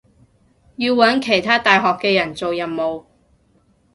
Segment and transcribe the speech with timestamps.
[0.77, 3.03] 要搵其他大學嘅人做任務